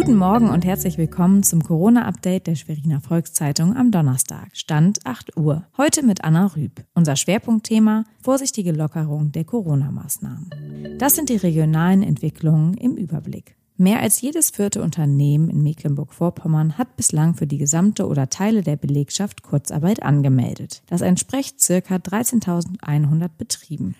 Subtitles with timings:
[0.00, 4.48] Guten Morgen und herzlich willkommen zum Corona-Update der Schweriner Volkszeitung am Donnerstag.
[4.54, 5.66] Stand 8 Uhr.
[5.76, 6.82] Heute mit Anna Rüb.
[6.94, 10.96] Unser Schwerpunktthema vorsichtige Lockerung der Corona-Maßnahmen.
[10.96, 13.56] Das sind die regionalen Entwicklungen im Überblick.
[13.76, 18.76] Mehr als jedes vierte Unternehmen in Mecklenburg-Vorpommern hat bislang für die gesamte oder Teile der
[18.76, 20.82] Belegschaft Kurzarbeit angemeldet.
[20.86, 23.96] Das entspricht circa 13.100 Betrieben.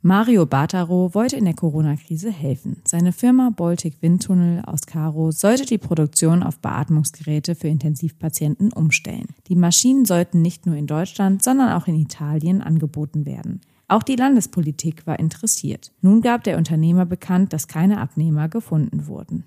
[0.00, 2.80] Mario Bartaro wollte in der Corona-Krise helfen.
[2.86, 9.26] Seine Firma Baltic Windtunnel aus Karo sollte die Produktion auf Beatmungsgeräte für Intensivpatienten umstellen.
[9.48, 13.60] Die Maschinen sollten nicht nur in Deutschland, sondern auch in Italien angeboten werden.
[13.88, 15.90] Auch die Landespolitik war interessiert.
[16.00, 19.44] Nun gab der Unternehmer bekannt, dass keine Abnehmer gefunden wurden.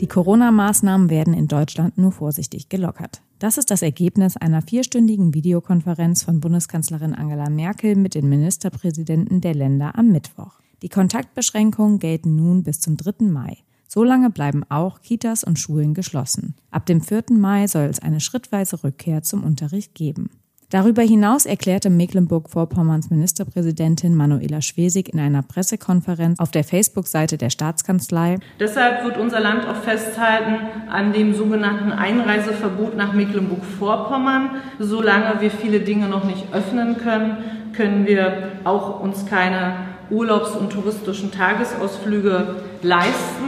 [0.00, 3.22] Die Corona-Maßnahmen werden in Deutschland nur vorsichtig gelockert.
[3.44, 9.54] Das ist das Ergebnis einer vierstündigen Videokonferenz von Bundeskanzlerin Angela Merkel mit den Ministerpräsidenten der
[9.54, 10.60] Länder am Mittwoch.
[10.80, 13.26] Die Kontaktbeschränkungen gelten nun bis zum 3.
[13.26, 13.58] Mai.
[13.86, 16.54] Solange bleiben auch Kitas und Schulen geschlossen.
[16.70, 17.24] Ab dem 4.
[17.32, 20.30] Mai soll es eine schrittweise Rückkehr zum Unterricht geben.
[20.70, 28.38] Darüber hinaus erklärte Mecklenburg-Vorpommerns Ministerpräsidentin Manuela Schwesig in einer Pressekonferenz auf der Facebook-Seite der Staatskanzlei.
[28.58, 30.56] Deshalb wird unser Land auch festhalten
[30.90, 34.50] an dem sogenannten Einreiseverbot nach Mecklenburg-Vorpommern.
[34.78, 37.36] Solange wir viele Dinge noch nicht öffnen können,
[37.72, 39.76] können wir auch uns keine
[40.10, 43.44] Urlaubs- und touristischen Tagesausflüge leisten.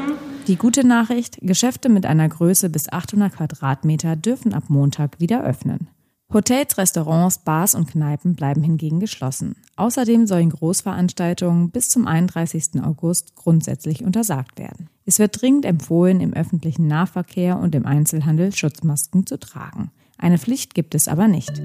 [0.47, 5.89] Die gute Nachricht, Geschäfte mit einer Größe bis 800 Quadratmeter dürfen ab Montag wieder öffnen.
[6.33, 9.55] Hotels, Restaurants, Bars und Kneipen bleiben hingegen geschlossen.
[9.77, 12.83] Außerdem sollen Großveranstaltungen bis zum 31.
[12.83, 14.91] August grundsätzlich untersagt werden.
[15.05, 19.93] Es wird dringend empfohlen, im öffentlichen Nahverkehr und im Einzelhandel Schutzmasken zu tragen.
[20.19, 21.63] Eine Pflicht gibt es aber nicht.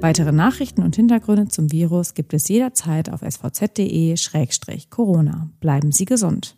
[0.00, 5.48] Weitere Nachrichten und Hintergründe zum Virus gibt es jederzeit auf svz.de-corona.
[5.60, 6.56] Bleiben Sie gesund.